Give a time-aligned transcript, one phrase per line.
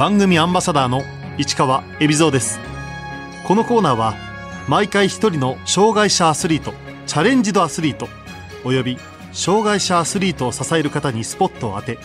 [0.00, 1.02] 番組アンバサダーの
[1.36, 2.58] 市川恵比蔵です。
[3.46, 4.14] このコーナーは
[4.66, 6.72] 毎回一人の障害者アスリート
[7.04, 8.08] チャレンジドアスリート
[8.64, 8.96] および
[9.34, 11.98] 障害者アスリートを支える方にスポットを当て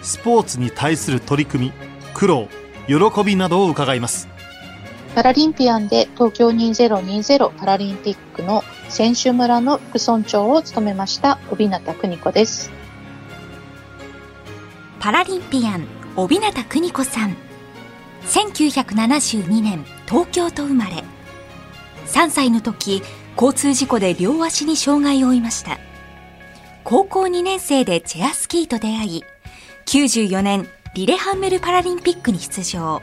[0.00, 1.72] スポーツに対する取り組み
[2.14, 2.48] 苦労
[2.86, 4.26] 喜びなどを伺います。
[5.14, 12.70] パラリンピアンで東京2020パラリンピックの選手村の副村長を務めました帯名邦子です。
[14.98, 15.86] パラリンピアン
[16.16, 17.36] 帯名邦子さん。
[18.26, 21.04] 1972年東京と生まれ。
[22.06, 23.02] 3歳の時
[23.36, 25.78] 交通事故で両足に障害を負いました。
[26.84, 29.24] 高校2年生でチェアスキーと出会い
[29.86, 33.02] 94年リレハンメルパラリンピックに出場。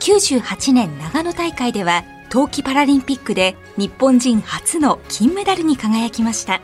[0.00, 6.60] 98年長野大会では冬季パラリンピックで日本人初の金メダルに輝きました。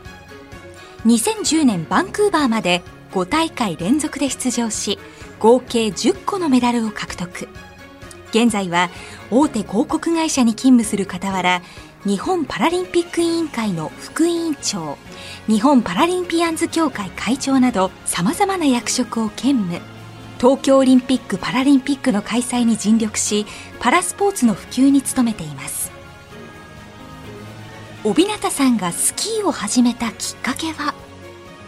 [1.05, 4.99] 2010年バンクーバーまで5大会連続で出場し
[5.39, 7.47] 合計10個のメダルを獲得。
[8.31, 8.89] 現在は
[9.31, 11.61] 大手広告会社に勤務する傍ら
[12.05, 14.97] 日本パラリンピック委員会の副委員長
[15.47, 19.81] 日本パラリンピアンズ協会会長などさまざまな役職を兼務。
[20.37, 23.45] 東京オリンピック・パラリンピックの開催に尽力し
[23.79, 25.91] パラスポーツの普及に努めています。
[28.05, 30.93] 帯名さんがスキーを始めたきっかけは？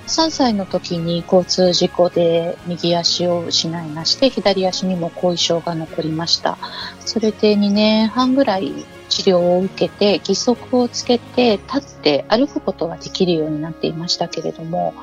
[0.08, 6.58] 3歳の時に交通事故で右足を失いまして、左足にも後遺症が残りました。
[7.06, 8.74] それで2年半ぐらい
[9.10, 14.94] 治療を受けて、義足をつけて立って歩くことができるようになっていましたけれども、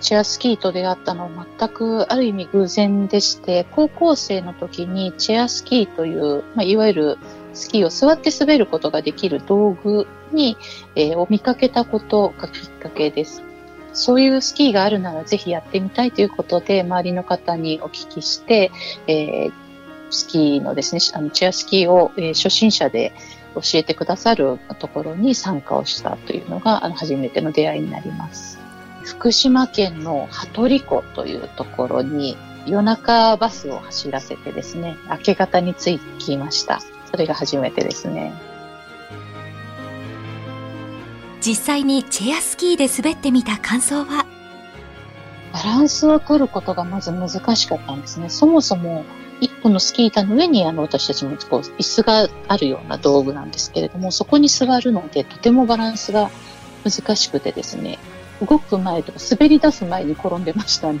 [0.00, 7.18] チェアスキーと出会ったのは全くある意味偶然でして、高校生の時にチェアスキーという、まあ、いわゆる
[7.52, 10.56] スキーを座って滑ることができる道具に、
[10.94, 13.47] えー、を見かけたことがきっかけです。
[13.92, 18.70] そういうスキーがあるならぜひやってみたいということで、周りの方にお聞きして、
[19.06, 19.52] えー、
[20.10, 23.12] スキーのですね、あのチェアスキーを、えー、初心者で
[23.54, 28.58] 教えてくださるところに参加をしたというのが、あの、初めての出会いになります。
[29.04, 32.36] 福島県の羽鳥湖というところに
[32.66, 36.80] 夜中バスを走らせてですね、明け方に着きました。
[37.10, 38.32] それが初めてですね。
[41.40, 44.26] 実際にチェアスキーで滑ってみた感想は？
[45.52, 48.28] バランスを取ることがまず難しかったんですね。
[48.28, 49.04] そもそも
[49.40, 56.30] 一本のスキー板の上にあの私たちもこう椅子があるような道具なんですけれども、そこに座るのでとてもバランスが
[56.84, 57.98] 難しくてですね、
[58.46, 61.00] 動く前とか滑り出す前に転んでましたね。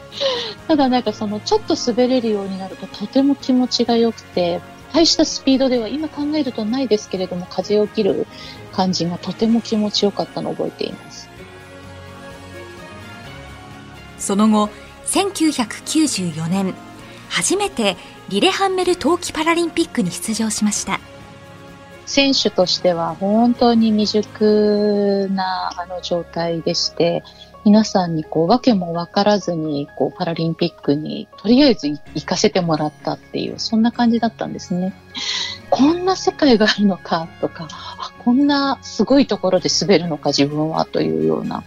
[0.68, 4.60] ただなんかそのちょっと滑れるようになるととても気持ちが良くて、
[4.92, 8.26] 大したスピードでは今考えるとないですけれども、風を切る
[8.72, 11.28] 感じがとても気持ちよかったのを覚えています。
[14.18, 14.68] その後、
[15.06, 16.74] 1994年、
[17.28, 17.96] 初めて
[18.28, 21.00] リレハンメル冬季パラリンピックに出場しました。
[22.06, 27.22] 選手としては本当に未熟なあの状態でして、
[27.64, 34.92] 皆さんにこう、わけもわからずに、こう、パラリンピックに、とりあえず行かせてもらったっていう、そんな感じだったんですね。
[35.70, 41.62] こんな世界があるのか、とか、あ、こんなすごいところで滑るのか、自分は、というような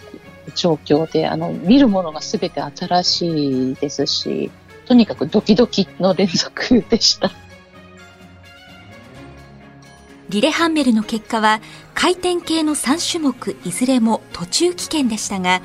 [0.54, 4.52] 状況で、あの、見るものが全て新しいですし、
[4.86, 7.32] とにかくドキドキの連続でした。
[10.30, 11.62] リレハンメルの結果は
[11.94, 15.62] 回転系の3種目いずれも途中棄権でしたが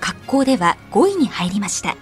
[0.00, 1.96] 滑降では5位に入りました。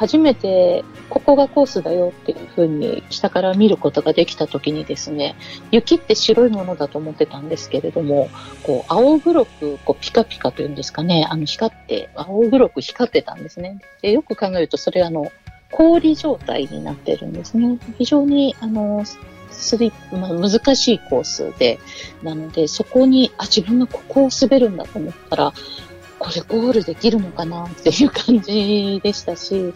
[0.00, 5.36] 初めてここがコースだよっていうふうに下から見ることができた時にですね
[5.70, 8.30] 雪って白いものだと思ってたんですけれども
[8.62, 13.82] こう青黒くこうピカピカというんですかねあの光って青黒く光ってたんですね。
[14.00, 15.30] でよく考えるとそれあの
[15.70, 17.78] 氷状態になってるんですね。
[17.98, 19.04] 非常にあの
[19.50, 21.78] スリップ、まあ、難しいコースで、
[22.22, 25.52] なので、そこに、あ、自分がここを滑るんだと思ったら、
[26.20, 29.74] これゴールできるのかなっていう感じでしたし、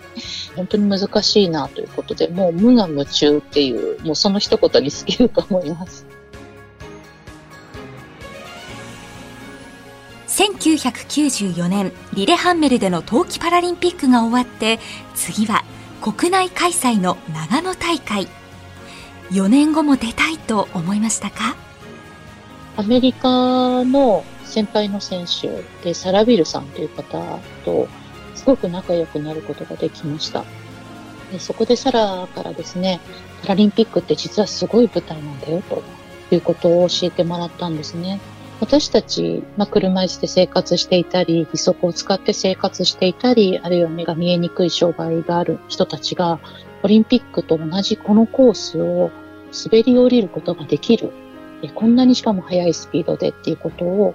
[0.55, 6.07] 本当に難しいなということで、もう無我夢中っていう、もうその一言に尽きると思います。
[10.29, 14.81] 1994年リレハンメルでの冬季パラリンピックが終わって
[15.15, 15.65] 次は
[16.03, 18.27] 国内開催の長野大会
[19.31, 21.57] 4年後も出たいと思いましたか？
[22.77, 27.19] アメリカの先輩の選手で、サラビルさんという方
[27.65, 27.89] と、
[28.35, 30.45] すごく仲良くなることができました。
[31.33, 33.01] でそこでサラからですね、
[33.43, 35.83] パラリンピックって実はすごい舞台なんだよと
[36.31, 38.21] いうことを教えてもらったんですね。
[38.61, 46.39] 私たち、まあ、車椅子で生活していたり、義足を使って生活していたり、あるいは目が見えにくい障害がある人たちが、
[46.83, 49.11] オリンピックと同じこのコースを
[49.65, 51.13] 滑り降りることができる。
[51.75, 54.15] こんなにしかも速いスピードでっていうことを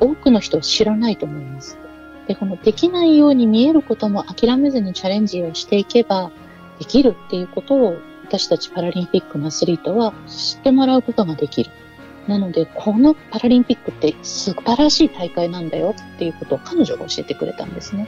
[0.00, 1.78] 多くの人は知らないと思います。
[2.26, 6.30] で、このできないように見えることも諦めずにチャレンジをしていけば
[6.78, 11.70] できるっていうことを私たちパラリンピックのアスリートは知ってもらうことができる。
[12.28, 18.06] なので、このパラリンピックって素晴らしい大会なんだよっていうことを彼女が教えてくれたんですね。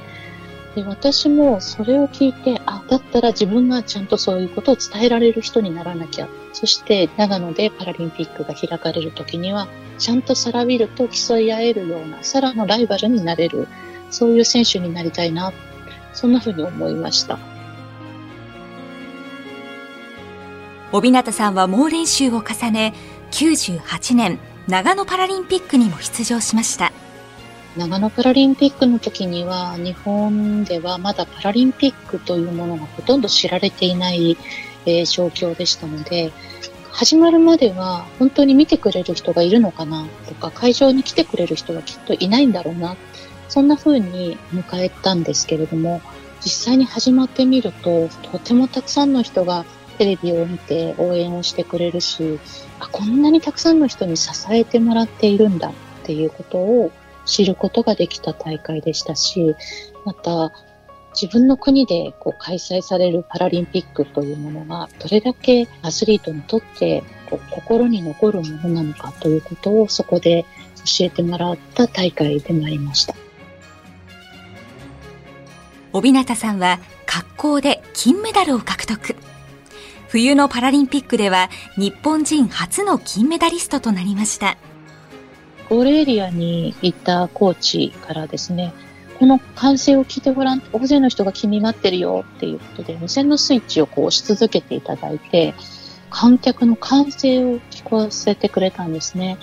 [0.74, 6.28] で、私もそれを聞いて、あ、だったら自分がちゃんとそういうことを伝えられる人にならなきゃ。
[6.52, 9.68] そして長野でパラリンピックが開かれる時には、
[9.98, 13.68] ちゃんとサラビルと競い合えるような、サラのライバルになれる、
[14.10, 15.52] そういう選手になりたいな。
[16.12, 17.38] そんなふうに思いました。
[20.92, 22.94] 帯名さんは猛練習を重ね、
[23.30, 24.38] 98年
[24.68, 26.92] 長野パラリンピックにも出場しました。
[27.76, 34.36] 長野パラリンピックの時には日本ではまだパラリンピックというものがほとんど知られていない、
[34.86, 36.32] えー、状況でしたので
[36.92, 42.96] 始まるまでは本当に見てくれる人がいるのかなとか会場に来てくれる人はきっといないんだろうな
[43.48, 46.00] そんな風に迎えたんですけれども
[46.44, 49.64] 実際に始まってみるととてもたくさんの人が
[49.98, 52.38] テレビを見て応援をしてくれるし
[52.78, 55.72] あこんなにたくさんの人に支えてもらっているんだっ
[56.04, 56.92] ていうことを
[57.24, 59.54] 知ることができた大会でしたし、
[60.04, 60.52] また
[61.20, 70.44] 自分の国でこう開催されるパラリンピックというものがどれだけアスリートにとってこう心に残るものなのかということをそこで
[70.98, 73.14] 教えてもらった大会でもありました。
[75.92, 79.14] 帯名さんは滑降で金メダルを獲得。
[80.08, 84.56] 冬のパラリンピックでは日本人初の金メダリストとなりました。
[85.68, 88.72] ゴールエリアにいたコーチからですね、
[89.18, 95.54] この歓声を聞いてごらん、大勢の人が君待ってるよっていうことで、無線のスイッチをこう押し続けていただいて、
[96.10, 99.38] 観客の歓声を聞こせてくれたんですね。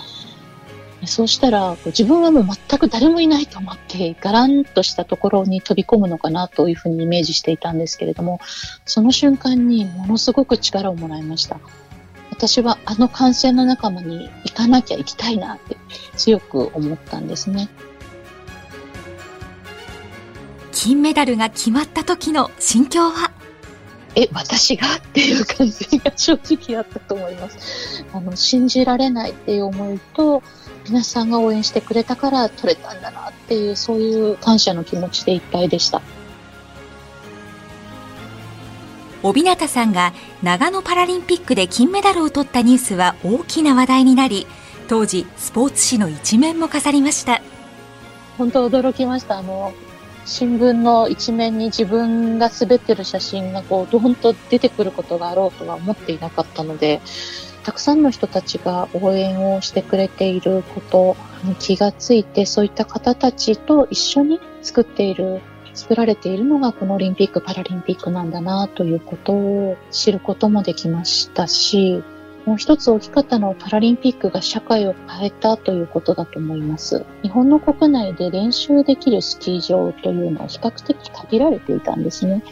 [1.06, 8.40] そうしたら、自分はもう全く誰もいないと思って、ガランとしたところに飛び込むのかなというふうにイメージしていたんですけれども、
[8.86, 11.60] その瞬間にものすごく力をもらいました。
[12.42, 15.78] 私はあの感染の仲間に行かなきゃ行きたいなって
[16.18, 17.70] 強く思ったんですね。
[20.72, 23.32] 金メダルが決まった時の心境は？
[24.16, 28.04] え、私がっていう感じが正直あったと思います。
[28.12, 30.42] あの、信じられないっていう思いと、
[30.88, 36.02] 皆さんが応援してくれたから取れたんだなっていう、そういう感謝の気持ちでいっぱいでした。
[39.24, 44.48] 帯名さんが長野パラリンピックで金メダルを取ったニュースは大きな話題になり
[44.88, 47.42] 当時スポーツ紙の一面も飾りました。
[48.38, 49.38] 本当驚きました。
[49.38, 49.74] あの
[50.26, 57.02] 新聞の一面に自分が滑ってる写真がこうドンと出てくることがあろうとは思っていなかったので
[57.64, 65.42] たくさんの人たちが応援をしてくれていることに気がついてそういった方たちと一緒に作っている
[65.74, 72.04] 作られているのがこのオリンピック・パラリンピックなんだなということを知ることもできましたし、
[72.46, 77.06] もう一つ大きかったのはパラリンピックが社会を変えたということだと思います。
[77.22, 82.44] 日本の国内で練習できるスキー場というのは比較的限られていたんですね。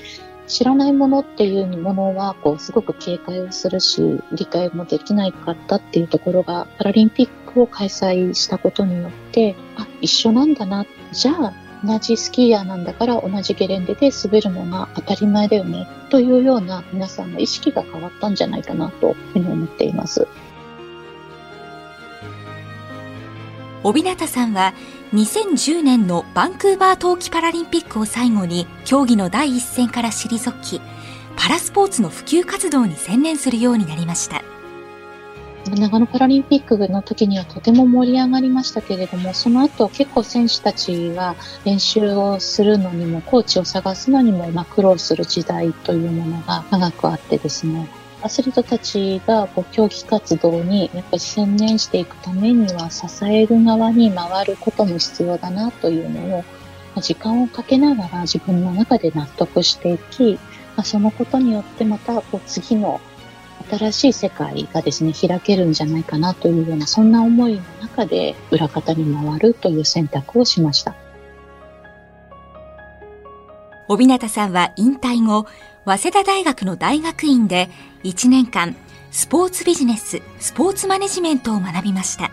[0.49, 10.87] 知らないものっていうものは、こう、すごく警戒をするし、理解もできないかったっていうところが、パラリンピックを開催したことによって、あ、一緒なんだな。
[11.11, 11.53] じゃあ、
[11.85, 20.27] 同じスキーヤーなんだから同じゲレンデで滑るのが当たり前だよねというような皆さんの意識が変わったんじゃないかなというふうに思っています。
[23.81, 24.73] 帯名さんは
[25.13, 30.81] 2010年のバンクーバー冬季パラリンピックを最後に競技の第一線から退き
[31.37, 34.43] パラスポーツの普及活動に専念するようになりました。
[35.75, 41.35] 長野パラリンピックの時にはとても盛り上がりましたけれども、その後結構選手たちは
[41.65, 47.87] 練習をするのにも、コーチを探すのにも、ま苦労する時代というものが長くあってですね、
[48.21, 56.43] アスリートたちがこう競技活動にやっぱり専念していくためには支える側に回ることも必要だなというのを
[57.01, 60.37] 時間をかけながら自分の中で納得していき、
[60.83, 62.99] そのことによってまたこう次の
[63.69, 70.95] 新しい世界がですね、開けるんじゃないかなというような、そんな思いの中で裏方に回るという選択をしました。
[73.87, 75.47] 帯名さんは引退後、
[75.85, 77.69] 早稲田大学の大学院で
[78.03, 78.75] 1年間、
[79.11, 82.31] スポーツビジネス、スポーツマネジメントを学びました。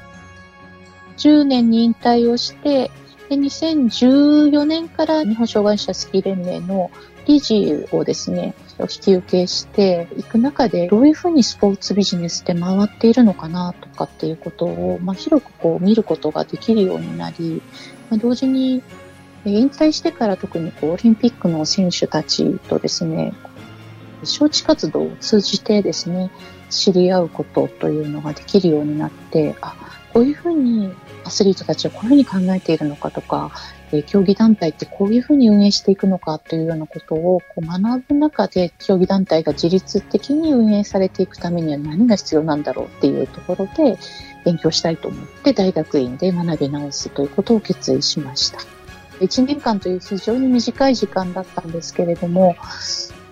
[1.16, 2.90] 10年に引退をして、
[3.28, 6.90] で2014年から日本障害者スキー連盟の
[7.26, 17.62] 理事をですね、引き受けしていく中で、どういうふうにスポーツビジネスって回っているのかなとかっていうことを、まあ、広くこう見ることができるようになり、
[18.10, 18.82] まあ、同時に
[19.44, 23.32] 引退してから特にこうオリンピックの選手たちとですね、
[24.22, 26.30] 招致活動を通じてですね、
[26.70, 29.74] 知り合うことというのができるようになって、あ、
[30.12, 30.92] こういうふうに
[31.26, 33.50] アスリートたちはこういうふうに考えているのかとか、
[33.92, 43.98] え競技団体ってこういうふうに運営していくのかというようなことをこう学ぶ中で競技団体が自律的に運営されていくためには何が必要なんだろうっていうところで
[44.44, 48.58] 勉強したいと思って大学院で学び直すということを決意しました。
[49.20, 52.56] 1年間という非常に短い時間だったんですけれども、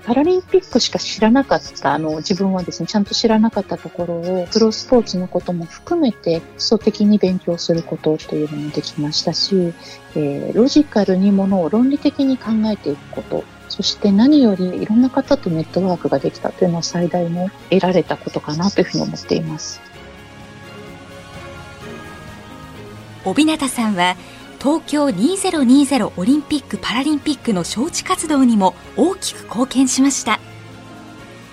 [0.04, 9.72] パラリンピックしか知らなかった、あの、自分はですね、ちゃんと知らなかったところを、プロスポーツのことも含めて、基礎的に勉強することというのもできましたし、
[10.14, 19.80] えー、ロジカルにものを論理的に考えていくこと、そして何よりいろんな方とネットワークができたというのは最大の得られたことかなというふうに思っています。
[23.24, 24.16] 帯名さんは
[24.64, 30.40] 東京2020オリンピック・パラリンピックの招致活動にも大きく貢献しました。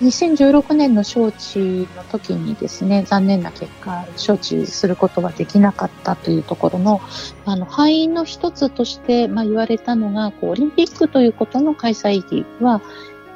[0.00, 7.02] 2016年の招致の時にですね残念な結果招致することができなかったというところの
[7.44, 12.80] あの敗因の一つとして、まあ、言われたのがこうオリンピックということの開催意義は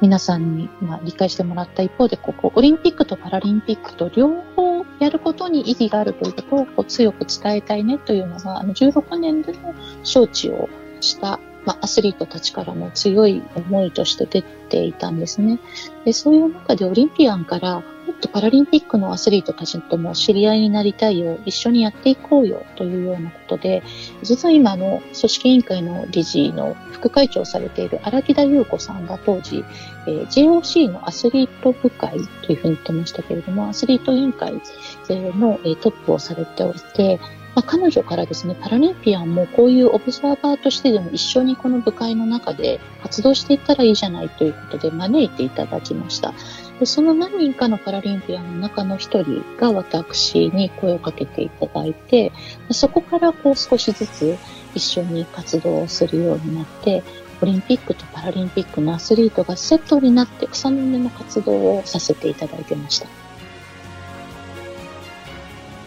[0.01, 9.73] 皆さんに、まあ、理解してもらった一方でここオリンピックとパラリンピックと両方やることに意義があるということをこう強く伝えたいねというのが、あの16年での
[10.03, 10.69] 招致を
[11.01, 15.59] した、まあ、アスリートたちからも強い思いとして出ていたんですね。
[16.05, 17.83] でそういう中でオリンピアンから
[18.17, 23.83] っとパラリンピックのアスリートたちとも知り合いになりたいよ、一緒にやっていこうよというようなことで、
[24.23, 29.63] 実は今の組織委員会の理事の副会長をされている荒木田優子さんが当時、
[30.07, 37.19] えー、JOC のアスリート部会というふうに言ってましたけれども、アスリート委員会の、えー、トップをされておいて、
[37.57, 46.35] まあ、彼女からですね、パラリンピアンもこういうオブザーバーとしてでも一緒にこの部会の中で活動していったらいいじゃないということで招いていただきました。
[46.79, 52.31] でその何人かのパラリンピアンの中の一人が私に声をかけていただいて、
[52.71, 54.37] そこからこう少しずつ
[54.75, 57.03] 一緒に活動をするようになって、
[57.41, 63.07] オリンピックとパラリンピックのアスリートがセットになって草の根の活動をさせていただいてました。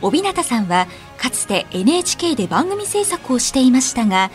[0.02, 0.87] 大日方さんは
[1.18, 4.30] かつて NHK で番組制作をしていましたが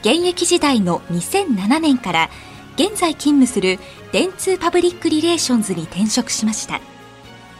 [0.00, 2.30] 現役時代の2007年から
[2.76, 3.78] 現在勤務する
[4.12, 6.80] 電通パブリックリレーションズに転職しました。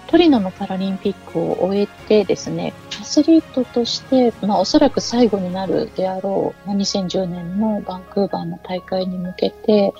[0.08, 9.92] トリノのパラリンピックを終えてですねアスリートとして、まあ、おそらく最後になるであろう、2010年のバンクーバーの大会に向けて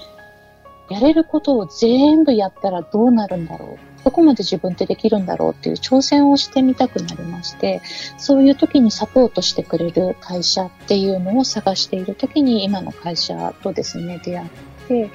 [0.90, 7.82] やれることを全部やったらどうなるんだろうどこまで自分ってできるんだろうっていう挑戦をしてみたくなりまして、
[8.16, 14.48] そういう時にサポートしてくれる会社っていうのを探している時に今の会社とですね、出会っ
[14.88, 15.10] て、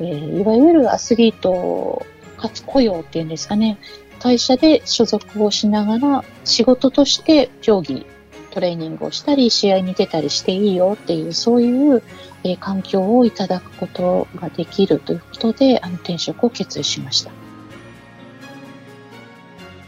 [0.00, 2.04] えー、いわゆるアスリート
[2.36, 3.78] かつ雇用っていうんですかね、
[4.18, 8.06] 会社で所属をしながら仕事として競技、
[8.50, 12.02] トレーニングをしたり、試合に出たりしていいよっていう、そういう、
[12.44, 17.30] えー、環境をいただくことができるということで、あの転職を決意しました。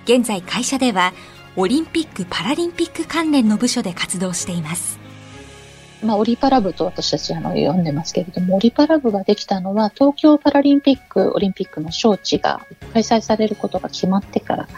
[0.05, 1.13] 現在会社では
[1.57, 5.02] オリンピック・パラリンピック関連の部署で活動しています。
[6.03, 12.61] まあ、オリパラ部と私たちあの呼んでますけれども、オリパラ部ができたのは、東京パラリンピック、オリンピックの招致が
[12.93, 14.69] 開催されることが決まってから、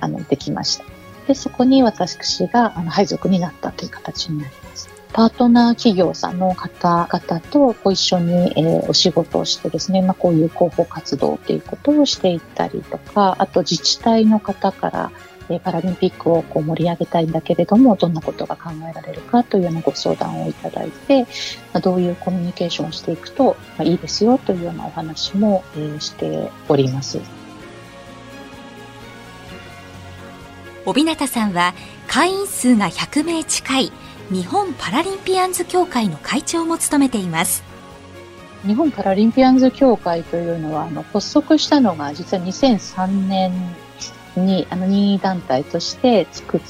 [0.00, 0.84] あの、できました。
[1.26, 4.88] で、そこに私が、あの、配属になったという形になります。
[5.12, 15.12] パートナー企業さんの方々とご一緒に、えー、お仕事をしてですね、まあ、こういう広報活動ということをしていったりとか、あと自治体の方から、
[15.58, 21.26] パラリンピックをこう盛り上げたいんだけれども、どんなことが考えられるかというようなご相談をいただいて、ま
[21.74, 27.18] あ、どういうコミュニケーションをしていくと、まあ、いいですよというようなお話も、えー、しております。
[30.86, 31.74] 帯名さんは
[32.06, 33.92] 会員数が100名近い
[34.30, 37.62] 日本パラリンピアンズ協会の会長も務めています
[38.66, 43.52] 日本パラリンピアンズ協会というのはあの発足したのが実は2003年
[44.40, 46.60] にあの任意団体として作っ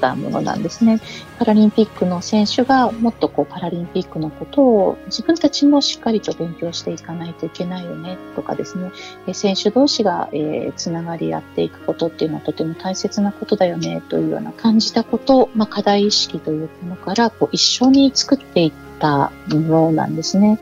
[0.00, 1.00] たものなんですね。
[1.38, 8.90] パラリンピックの選手がもっとこうパラリンピックのことを自分たちもしっかりと勉強していかないといけないよねとかですね、
[9.34, 20.58] 選手同士が、えー、つながり合っていくことっていうのはとても大切なことだよねというような感じたこと、まあ、課題意識というものからこう一緒に作っていったものなんですね。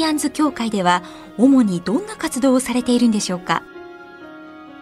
[0.00, 1.02] ランズ協会では
[1.38, 3.62] 主にどんな活動をされているんでしょうか？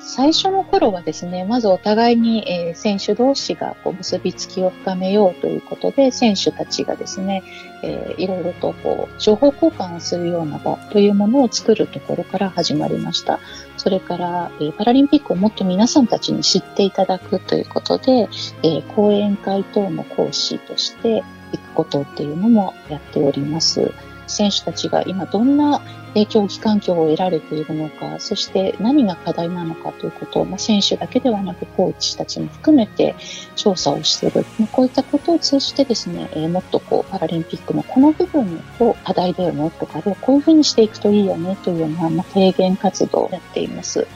[0.00, 7.42] 最初の頃はですね、まずお互いに、え、選手同士がこう結びつきを深めようということで、選手たちがですね、
[7.82, 13.38] えー、いろいろとこう情報交換をするような場というものを作るところから始まりました。
[13.76, 18.28] それから、え、パラリンピックをもっと皆さんたちに知っていただくということで、
[18.62, 21.22] え、講演会等の講師として
[21.52, 23.92] 行くことっていうのもやっております。
[24.28, 25.82] 選手たちが今どんな
[26.28, 33.14] 競技環境を得られているのか、そして何が課題なのかということを、まあ、選手だけではなくコーチたちも含めて
[33.56, 34.44] 調査をしている。
[34.58, 44.06] まあ、こういったことを通じてですね、えー、もっとこうパラリンピックのこの部分を課題だよねとか、こういうふうにしていくといいよねというような、まあ、提言活動をやっています。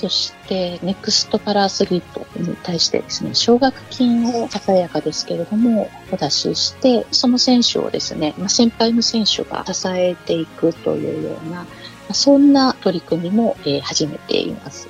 [0.00, 11.66] そして、ネクストパラアスリートに対してですね、奨学金をささやかですけれども、お出しして、その選手をですね、まあ、先輩の選手が支えていくというような、ま
[12.08, 14.88] あ、そんな取り組みも、えー、始めています。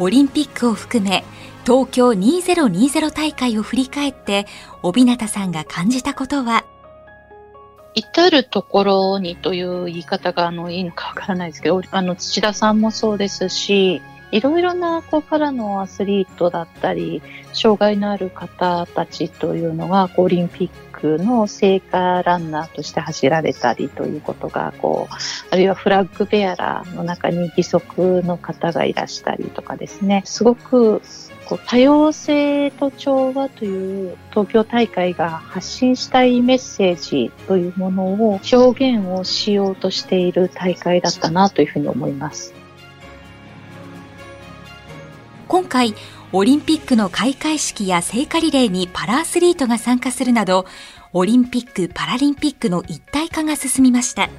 [0.00, 1.22] オリンピックを含め、
[1.64, 4.48] 東京2020大会を振り返って、
[4.82, 6.64] 帯名さんが感じたことは？
[7.94, 14.00] 至るところにという言い方があのいいのかわからないですけど、あの土田さんもそうですし、
[14.32, 25.14] いろいろなこうからのアスリートだったり、障害のある方たちというのがオリンピックの聖火ランナーとして走られたりということがこう、
[25.50, 31.02] あるいはフラッグベアラーの中に義足の方がいらしたりとかですね、すごく
[31.50, 38.56] こう多様性と調和という東京大会が発信したいメッセージというものを表
[38.94, 42.54] 現をしようとしている大会だったなというふうに思います。
[45.48, 45.96] 今回、
[46.32, 50.66] オリンピックの開会式や聖火リレーにパラアスリートが参加するなど、
[51.12, 54.30] オリンピック・パラリンピックの一体化が進みました。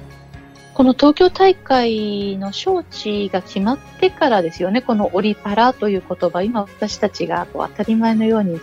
[0.74, 8.58] この東京大会の招致が決まってからですよね、このオリパラという言葉、今私たちがこう当たり前のように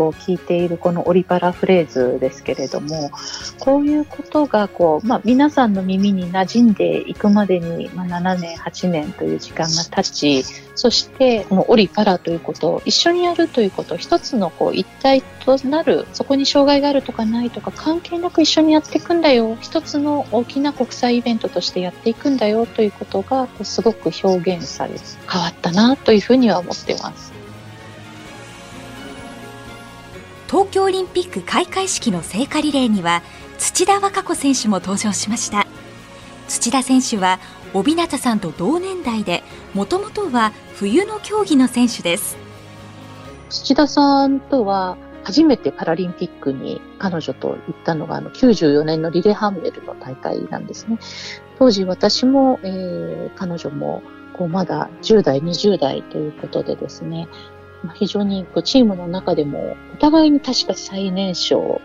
[0.00, 3.10] こう聞いているこのオリパラフレーズですけれども、
[3.58, 10.42] こういうことがこう、まあ、皆さんの耳に馴染んでいくまでに、まあ、7年、8年という時間が経ち、
[10.74, 24.94] そしてこのオリパラということを一緒にやるということ、一つのこう一体となる、そこに障害があるとかないとか関係なく一緒にやっていくんだよ、一つの大きな国際イベントとしてやっていくんだよということがすごく表現され
[25.30, 27.39] 変わったなというふうには思ってます。
[30.50, 33.22] 東京オリンピック開会式の聖火リレーには
[33.58, 35.64] 土田和歌子選手も登場しました
[36.48, 37.38] 土田選手は
[37.72, 42.36] 帯名さんと同年代でもともとは冬の競技の選手です
[43.48, 50.98] 土田さんとは初めてパラリンピックに彼女と行ったのがあの94年のリレハンメルの大会なんですね。
[51.58, 57.28] 当時私も、えー、彼女もこうまだ10代、20代ということでですね、
[57.84, 61.80] ま非常にこうチームの中でもお互いに確か最年少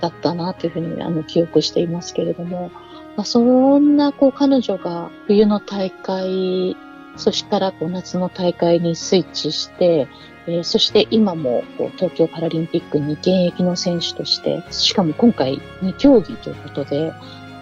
[0.00, 2.70] だったなというふうにあの記憶していますけれども、
[3.16, 6.76] まあ、そんなこう彼女が冬の大会、
[7.16, 10.08] そしてからこう夏の大会にスイッチして、
[10.46, 17.12] えー、そして今もこう東京パラリンピックに現役の選手として、しかも今回2競技ということで、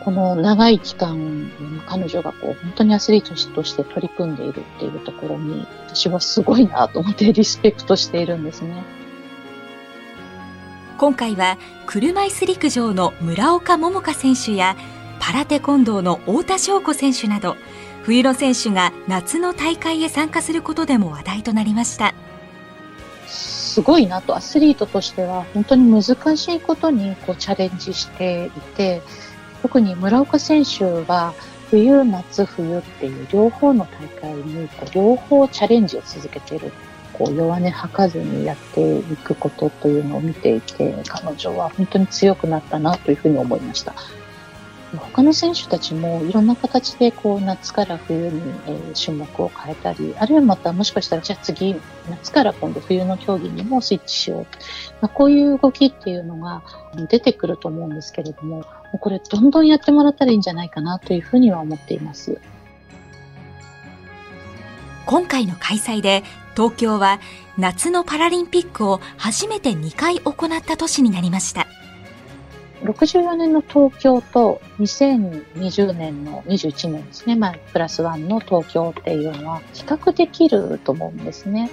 [0.05, 1.51] この長い期間、
[1.87, 8.83] 彼女がこう本当にアスリートとして取り組んでいるっていうところに、私はすごいなと思ってリスペクトしているんですね。
[10.99, 14.77] 今回は車椅子陸上の村岡桃佳選手や
[15.19, 17.57] パラテコンドーの太田翔子選手など
[18.05, 22.15] 冬の選手が夏の大会へ参加することでも話題となりました
[23.27, 29.03] すごいなとアスリートとしては本当に難しいことにこうチャレンジしていて
[29.63, 31.35] 特に村岡選手は
[31.71, 36.73] 冬、夏、冬っていう両方の大会にこう両方チャレンジを続けている。
[37.13, 43.95] こう弱音吐かずにやっていくことというのを見ていて、彼女は本当に強くなったなというふうに思いました。
[44.99, 51.77] 他の選手たちもいろんな形でこう夏から冬に、えー、種目を変えたり、あるいはまたもしかしたらじゃあ次、
[52.11, 54.47] 夏から今度冬の競技にもスイッチしよう。
[55.01, 56.63] まあ、こういう動きっていうのが
[57.09, 62.39] 出てくると思うんですけれども、もうこれどんどんやってもらったらいいんじゃないかなというふうには思っています。
[65.07, 66.23] 今回の開催で
[66.55, 67.19] 東京は
[67.59, 71.67] 夏のパラリンピックを初めて2回行った年になりました。
[72.83, 81.71] 64年の東京と2020年の21年ですね、まあ、プラスワンの東京っていうのは比較できると思うんですね。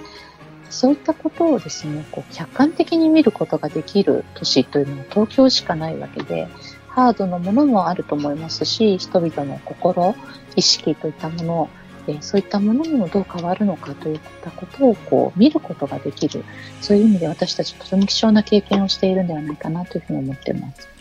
[0.70, 6.46] そういったことをですね、こう客観的に見ることができる都市というのは東京しかないわけで、
[6.88, 10.14] ハードのものもあると思いますし、人々の心、
[10.54, 11.70] 意識といったもの、
[12.06, 16.44] え、そういったものにもどう変わるのかといったことをこう見ることができる、
[16.80, 20.99] そういう意味で私たちとても貴重な経験をしているんではないかなというふうに思っています。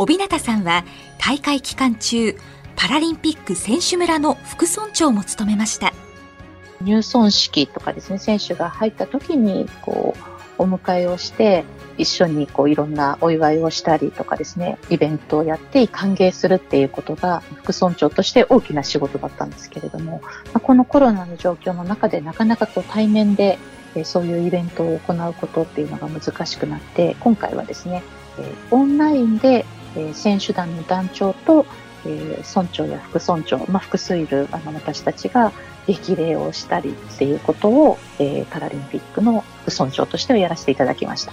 [0.00, 0.86] 帯名さんは
[1.18, 2.34] 大会期間中、
[2.74, 5.92] パラリンピック選手村の副村長も務めました。
[6.82, 10.16] 入村式とかですね、選手が入った時に、こ
[10.58, 11.66] う、お迎えをして、
[11.98, 20.22] 一緒にこういろんなお祝いをしたりとかですね、イベントをやって歓迎するっていうことが副村長として大きな仕事だったんですけれども、
[20.62, 23.58] このコロナの状況の中でなかなかこう対面で
[24.04, 28.02] そういうイベントを行うことっていうのが難しくなって、今回はですね、
[28.70, 31.66] オンラインでえ選手団の団長と
[32.06, 35.52] え村長や副村長、まあ、複数いるあの私たちが
[35.86, 41.32] 激励をしたりっていうことを、えー、パラリンピックの副村長としてはやらせていただきました。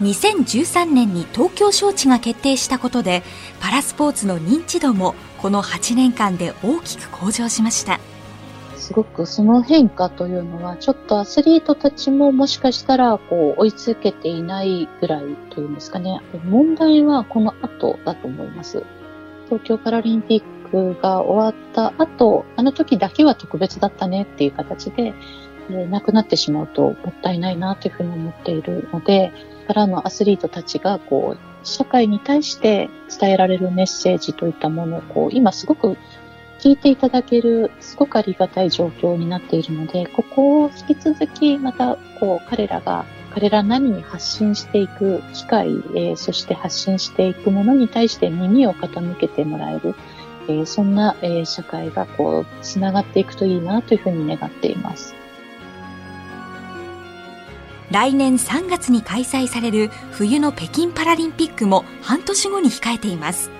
[0.00, 3.22] 2013年に東京招致が決定したことで
[3.60, 8.00] パラスポーツの認知度もこの8年間で大きく向上しました
[8.90, 16.20] すごくその変化というのはちょっとアスリートたちももしかしたらこう追いつけていないぐらいというんですかね。
[16.44, 18.82] 問題はこの後だと思います。
[19.44, 25.14] 東京パラリンピックが終わった後あの時だけは特別だったねっていう形で
[25.70, 29.32] えなくなってしまうともったいないなというふうに思っているので、
[29.66, 32.88] からのアスリートたちが、こう、社会に対して
[33.20, 35.96] 伝えられるメッセージといったものを、こう、今すごく
[36.60, 49.94] 聞いていただける、すごくありがたい状況になっているので、ここを引き続き、また、こう、彼らが、彼らなりに発信していく機会、えー、そして発信していくものに対して耳を傾けてもらえる、
[50.48, 55.14] えー、そんな、えー、社会が、こう、つながっていくといいなというふうに願っています。
[57.90, 63.50] 来年3月に開催される冬の北京パラリンピックも半年後に控えています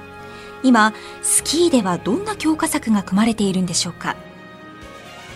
[0.63, 0.93] 今
[1.23, 4.17] スキーではどんな強化策が組まれているんでしょうか？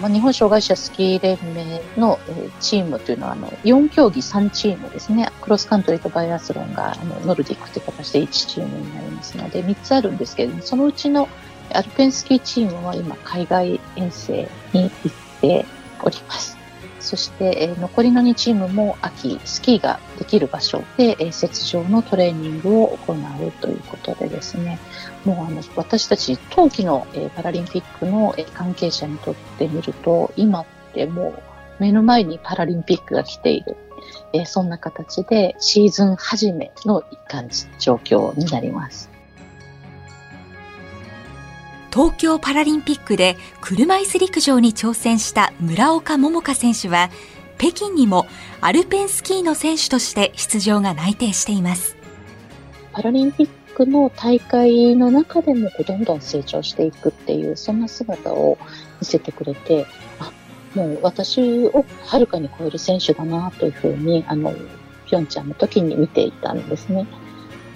[0.01, 2.19] まあ、日本障害者スキー連盟の
[2.61, 11.29] チームというのはあの4競技3チームですねクロスカントリーとバイアスロンがあのノルディックという形で1チームになりますので3つあるんですけれどもそのうちの
[11.73, 15.65] アルペンスキーチームは今海外遠征に行って
[16.03, 16.59] おります。
[17.05, 24.79] そして、え、残りの2チームも秋、スキーができる場所で、え、雪上のトレーニングを行うということでですね、
[25.27, 31.43] もうあの私たち冬季の、え、パラリンピックの、え、関係者にとってみると、今ってもう
[31.79, 33.77] 目の前にパラリンピックが来ている。
[34.33, 39.14] え、そんな形でシーズン始めの感じ、状況になります。
[41.95, 47.09] 東京パラリンピックで車椅子陸上に挑戦した村岡桃佳選手は
[47.57, 48.27] 北京にも
[48.61, 51.97] アルペンスキーの選手として出場が内定しています
[52.91, 58.59] パラリンピックの大会の中でもどんどん成長していくっていうそんな姿を
[59.01, 59.87] 見せてくれて
[60.19, 60.33] あ
[60.75, 64.53] もう私をはるかに超える選手だなというふうにあの
[65.07, 67.07] ピョンチャンの時に見ていたんですね。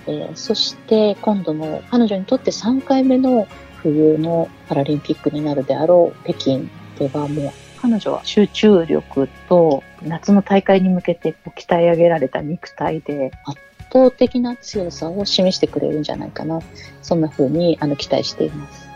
[0.09, 3.47] えー、そして今度の彼女にとって3回目の
[3.89, 13.61] 冬のパラリンピックになるであろう北京ではもう彼女は集中力と夏の大会に向けて鍛え上げられた肉体で圧
[13.93, 16.61] 倒的な強さを示してくれるんじゃないかな。
[17.03, 18.89] そんな風にあの期待しています。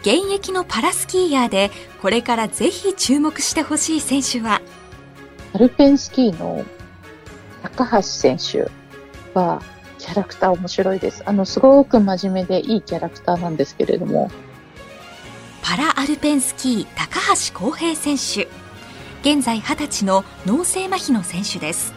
[0.00, 1.70] 現役のパラスキーヤーで
[2.02, 4.60] これからぜひ注目してほしい選手は？
[5.54, 6.64] アルペンスキーの
[7.62, 8.70] 高橋選手
[9.32, 9.62] は
[9.98, 11.22] キャラクター面白いです。
[11.26, 14.30] あの、すごく真面目でいいキャラクターなんですけれども。
[15.62, 18.48] パラアルペンスキー高橋康平選手。
[19.20, 21.92] 現在20歳の脳性麻痺の選手です。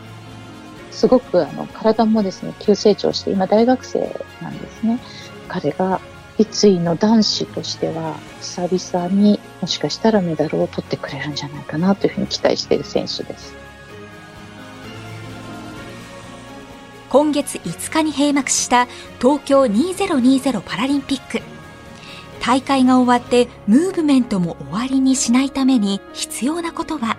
[0.91, 3.99] すごくあの体もですね、急成長して、今大学生
[4.41, 4.99] なんですね。
[5.47, 6.01] 彼が
[6.37, 13.53] 立位の男子としては、久々にもしかしたらメダルを取ってくれるんじゃないかなというふうに期待している選手です。
[17.11, 18.87] 今月5日に閉幕した
[19.19, 21.41] 東京2020パラリンピック
[22.39, 27.17] 大会が終わってムーブメントも終わりにしないために必要なことは？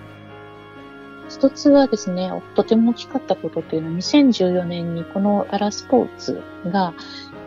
[1.29, 6.95] 一つはですね、とても大きかったことというのは、2014年にこのパラスポーツが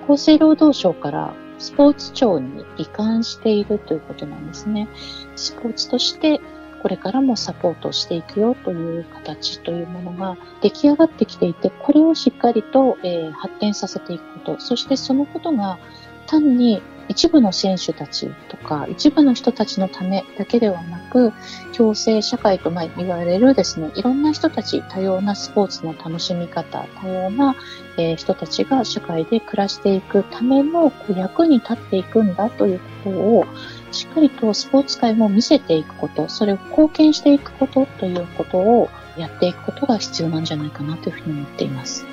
[0.08, 4.88] 厚生労働省からスポーツ庁に移管しているということなんですね。
[5.36, 6.40] スポーツとして
[6.86, 15.80] これからもサポートしていくよという形というものが出来上がってきていて、これをしっかりと、えー、発展させていくこと、そしてそのことが
[16.28, 21.34] 単に一部の選手たちとか一部の人たちのためだけではなく
[21.76, 27.56] 共生社会とまあ言われるですね、いろんな人たち、多様なスポーツの楽しみ方、多様な、
[27.98, 33.46] えー、人たちが社会で暮らしていくための役に立っていくんだということを、
[33.91, 42.06] しっかりとスポーツ界も見せていくこと、それを貢献していくことということをやっていくことが必要なんじゃないかなというふうに思っています。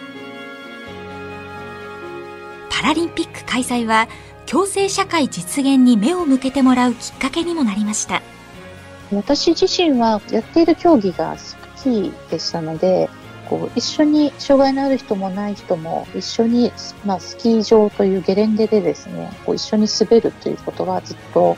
[2.71, 4.09] パラリンピック開催は
[4.47, 8.23] 共生社会実現に目を向けてもらうきっかけにもなりました
[9.13, 13.09] 私自身はやっている競技がスキーでしたので
[13.49, 16.73] こう一緒に障害のある人もない人も一緒に、
[17.05, 21.57] まあ、スキー場というゲレンデでですねこう一緒に滑るということがずっと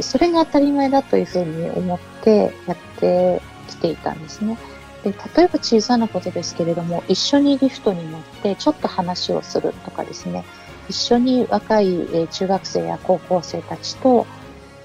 [0.00, 4.56] それが当たり前だというふうに思ってやってきていたんですね。
[5.02, 10.44] で例えば小さなことですけれども、一緒にリフトに乗ってちょっと話をするとかですね、
[10.88, 14.26] 一緒に若い、え中学生や高校生たちと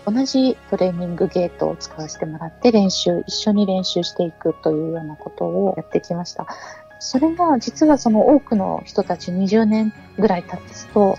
[0.06, 6.48] 同じトレーニングゲートを使わせてもらって練習、一緒に練習していくというようなことをやってきました。
[7.00, 11.16] それが実はその多くの人たち20年ぐらい経つと、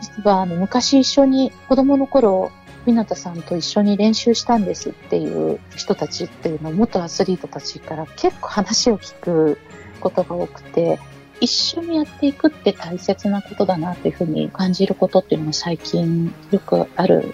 [0.00, 2.52] 実はあの昔一緒に子供の頃
[2.86, 9.58] 湊さんと一緒に練習したんですっていう人たちっていうのを元アスリートたちから結構話を聞く
[10.00, 11.00] ことが多くて、
[11.40, 17.32] 一緒にやっていくって大切なことだなというふうに感じることっていうのも最近よくある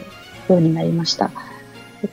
[0.48, 1.30] ようになりました。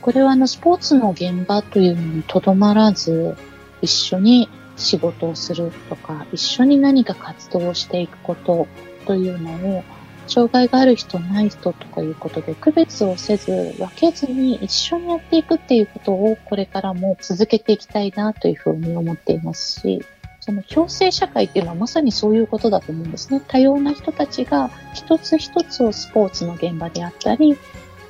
[0.00, 3.36] これはあのスポーツの現場というのにとどまらず、
[3.82, 8.68] 一緒に仕事をするとか、一緒に何か活動をしていくこと
[9.06, 9.84] というのを
[10.28, 20.04] 障害がある人、ない人とかいうことで区別をせず、分けずに一緒にやっていくっていうことをこれからも続けていきたいなというふうに思っていますし、
[20.40, 23.42] その共生社会っていうのはまさにそういうことだと思うんですね。
[23.46, 27.58] 多様な人たちが一つ一つをスポーツの現場であったり、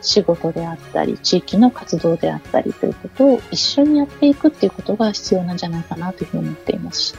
[0.01, 7.19] 仕事であったり、地域の活動であったりということを一緒にやっていくっていうことが必要なんじゃないかなというふうに思っています。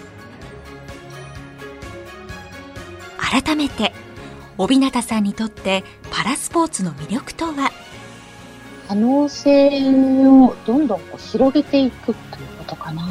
[3.17, 3.93] 改めて
[4.57, 7.71] 帯名さんにとってパラスポーツの魅力とは？
[8.87, 9.89] 可能性
[10.27, 12.17] をどんどん広げていくという
[12.57, 13.07] ことかな。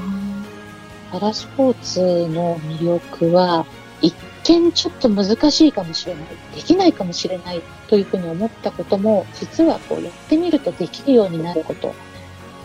[1.10, 3.66] パラスポーツの魅力は
[4.00, 11.94] 一見ちょっと難しいかもしれない、できないかもしれないというふうに思ったことも、実はこうやってみるとできるようになること、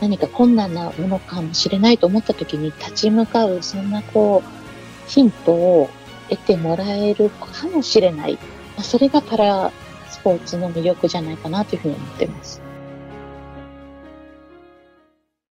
[0.01, 5.89] 何か困難なものかもしれないと思った時に立ち向かう、そんなこう、ヒントを
[6.29, 8.39] 得てもらえるかもしれない
[8.81, 9.71] それがパラ
[10.10, 12.64] スポーツの魅力じゃないかなというふうに思っています。